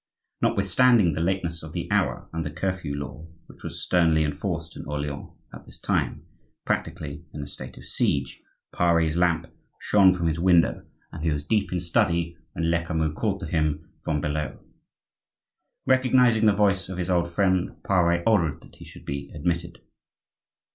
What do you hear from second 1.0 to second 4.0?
the lateness of the hour, and the curfew law, which was